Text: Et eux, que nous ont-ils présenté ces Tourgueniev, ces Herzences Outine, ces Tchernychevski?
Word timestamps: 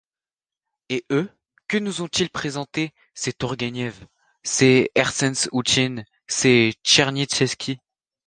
Et 0.89 1.05
eux, 1.11 1.29
que 1.67 1.77
nous 1.77 2.01
ont-ils 2.01 2.31
présenté 2.31 2.91
ces 3.13 3.33
Tourgueniev, 3.33 4.07
ces 4.41 4.89
Herzences 4.95 5.47
Outine, 5.51 6.05
ces 6.25 6.73
Tchernychevski? 6.83 7.77